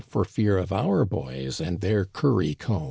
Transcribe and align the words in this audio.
For 0.07 0.23
fear 0.25 0.57
of 0.57 0.71
our 0.71 1.05
boys 1.05 1.61
and 1.61 1.79
their 1.79 2.05
curry 2.05 2.55
comb." 2.55 2.79